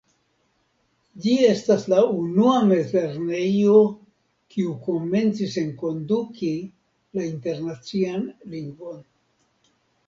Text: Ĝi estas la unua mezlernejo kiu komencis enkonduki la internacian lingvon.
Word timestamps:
Ĝi 1.25 1.33
estas 1.49 1.83
la 1.93 1.99
unua 2.21 2.55
mezlernejo 2.71 3.77
kiu 4.55 4.75
komencis 4.89 5.59
enkonduki 5.67 6.53
la 7.21 7.31
internacian 7.31 8.27
lingvon. 8.57 9.03